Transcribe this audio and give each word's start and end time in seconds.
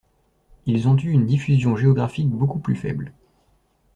Ils 0.65 0.87
ont 0.87 0.97
eu 0.97 1.11
une 1.11 1.27
diffusion 1.27 1.75
géographique 1.75 2.31
beaucoup 2.31 2.57
plus 2.57 2.75
faible. 2.75 3.13